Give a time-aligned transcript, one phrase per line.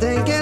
[0.00, 0.33] Don't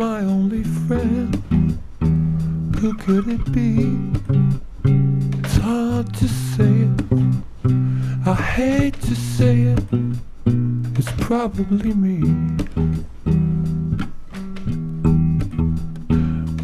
[0.00, 1.78] my only friend.
[2.80, 4.00] Who could it be?
[5.44, 7.00] It's hard to say it.
[8.24, 9.84] I hate to say it.
[10.98, 12.16] It's probably me.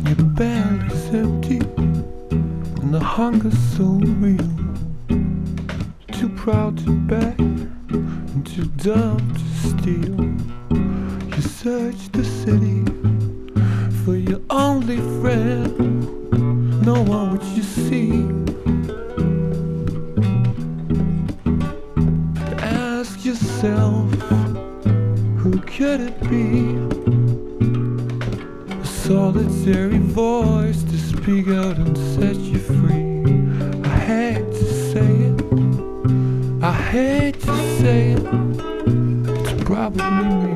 [0.07, 1.61] Your belly's empty
[2.81, 4.53] and the hunger's so real.
[6.19, 10.17] Too proud to beg and too dumb to steal.
[11.37, 12.87] You search the city
[14.07, 15.77] for your only friend.
[16.87, 18.23] No one would you see.
[22.63, 24.09] Ask yourself,
[25.41, 26.77] who could it be?
[28.81, 33.25] A solitary voice to speak out and set you free.
[33.83, 35.43] I hate to say it,
[36.63, 38.25] I hate to say it,
[39.41, 40.56] it's probably me.